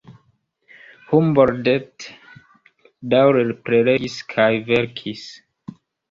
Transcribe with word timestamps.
Humboldt 1.09 2.05
daŭre 3.15 3.43
prelegis 3.67 4.15
kaj 4.33 4.47
verkis. 4.71 5.27